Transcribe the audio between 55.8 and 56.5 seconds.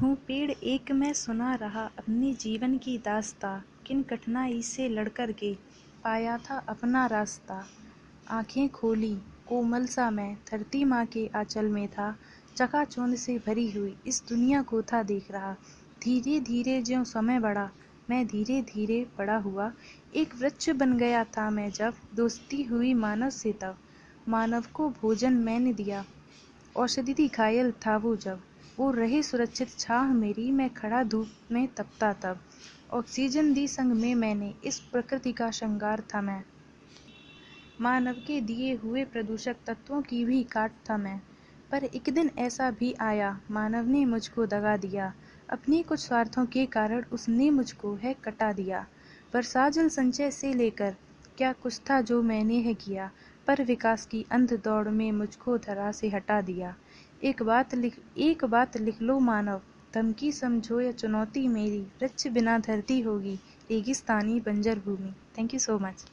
से हटा